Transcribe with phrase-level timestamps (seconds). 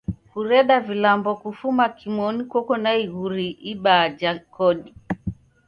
[0.31, 4.91] Kureda vilambo kufuma kimonu koko na iguri ibaa ja kodi.